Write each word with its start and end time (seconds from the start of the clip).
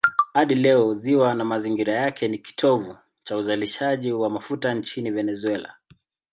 Hadi 0.33 0.55
leo 0.55 0.93
ziwa 0.93 1.33
na 1.35 1.45
mazingira 1.45 1.93
yake 1.93 2.27
ni 2.27 2.37
kitovu 2.37 2.97
cha 3.23 3.37
uzalishaji 3.37 4.11
wa 4.11 4.29
mafuta 4.29 4.73
nchini 4.73 5.11
Venezuela. 5.11 5.75